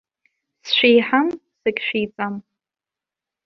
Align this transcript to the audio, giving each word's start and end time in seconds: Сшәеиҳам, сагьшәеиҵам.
Сшәеиҳам, 0.67 1.27
сагьшәеиҵам. 1.59 2.35